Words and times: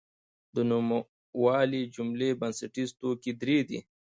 د 0.55 0.57
نوموالي 0.69 1.81
جملې 1.95 2.29
بنسټیز 2.39 2.89
توکي 2.99 3.31
درې 3.41 3.59
دي. 3.69 3.79